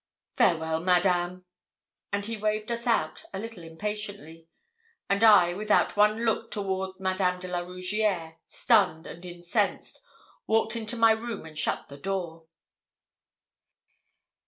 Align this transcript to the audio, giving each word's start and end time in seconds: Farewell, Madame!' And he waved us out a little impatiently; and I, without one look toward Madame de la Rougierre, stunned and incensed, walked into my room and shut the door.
Farewell, 0.31 0.79
Madame!' 0.79 1.45
And 2.11 2.25
he 2.25 2.35
waved 2.35 2.71
us 2.71 2.87
out 2.87 3.23
a 3.35 3.39
little 3.39 3.61
impatiently; 3.63 4.47
and 5.07 5.23
I, 5.23 5.53
without 5.53 5.95
one 5.95 6.25
look 6.25 6.49
toward 6.49 6.99
Madame 6.99 7.39
de 7.39 7.47
la 7.47 7.59
Rougierre, 7.59 8.39
stunned 8.47 9.05
and 9.05 9.23
incensed, 9.23 10.01
walked 10.47 10.75
into 10.75 10.95
my 10.95 11.11
room 11.11 11.45
and 11.45 11.55
shut 11.55 11.87
the 11.87 11.99
door. 11.99 12.47